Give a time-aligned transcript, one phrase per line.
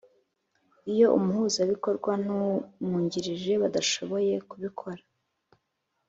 [0.93, 5.03] Iyo Umuhuzabikorwa n Umwungirije badashoboye kubikora